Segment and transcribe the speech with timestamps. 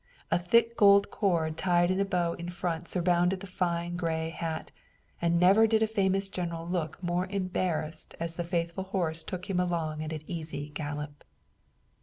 [0.31, 4.71] A thick gold cord tied in a bow in front surrounded the fine gray hat,
[5.21, 9.59] and never did a famous general look more embarrassed as the faithful horse took him
[9.59, 11.23] along at an easy gallop.